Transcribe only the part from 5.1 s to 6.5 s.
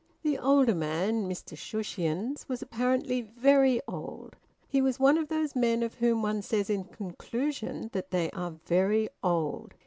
of those men of whom one